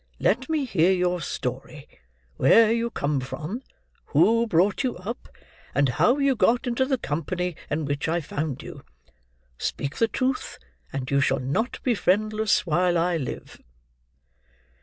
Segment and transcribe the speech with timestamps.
[0.19, 1.87] Let me hear your story;
[2.37, 3.61] where you come from;
[4.07, 5.27] who brought you up;
[5.75, 8.83] and how you got into the company in which I found you.
[9.59, 10.57] Speak the truth,
[10.91, 13.59] and you shall not be friendless while I live."